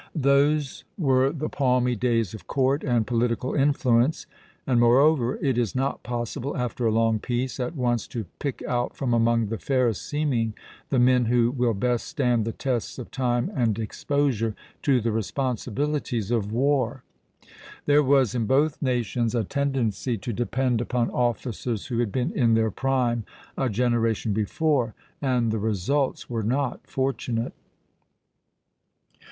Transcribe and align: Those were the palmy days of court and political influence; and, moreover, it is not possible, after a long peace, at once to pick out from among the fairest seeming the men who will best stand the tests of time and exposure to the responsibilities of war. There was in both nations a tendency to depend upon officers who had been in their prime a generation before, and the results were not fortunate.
Those 0.15 0.83
were 0.97 1.31
the 1.31 1.47
palmy 1.47 1.95
days 1.95 2.33
of 2.33 2.47
court 2.47 2.83
and 2.83 3.05
political 3.05 3.53
influence; 3.53 4.25
and, 4.65 4.79
moreover, 4.79 5.35
it 5.45 5.59
is 5.59 5.75
not 5.75 6.01
possible, 6.01 6.57
after 6.57 6.87
a 6.87 6.91
long 6.91 7.19
peace, 7.19 7.59
at 7.59 7.75
once 7.75 8.07
to 8.07 8.25
pick 8.39 8.63
out 8.63 8.97
from 8.97 9.13
among 9.13 9.49
the 9.49 9.59
fairest 9.59 10.01
seeming 10.01 10.55
the 10.89 10.97
men 10.97 11.25
who 11.25 11.51
will 11.51 11.75
best 11.75 12.07
stand 12.07 12.45
the 12.45 12.51
tests 12.51 12.97
of 12.97 13.11
time 13.11 13.51
and 13.55 13.77
exposure 13.77 14.55
to 14.81 14.99
the 14.99 15.11
responsibilities 15.11 16.31
of 16.31 16.51
war. 16.51 17.03
There 17.85 18.01
was 18.01 18.33
in 18.33 18.47
both 18.47 18.81
nations 18.81 19.35
a 19.35 19.43
tendency 19.43 20.17
to 20.17 20.33
depend 20.33 20.81
upon 20.81 21.11
officers 21.11 21.85
who 21.85 21.99
had 21.99 22.11
been 22.11 22.31
in 22.31 22.55
their 22.55 22.71
prime 22.71 23.23
a 23.55 23.69
generation 23.69 24.33
before, 24.33 24.95
and 25.21 25.51
the 25.51 25.59
results 25.59 26.27
were 26.27 26.41
not 26.41 26.87
fortunate. 26.87 27.53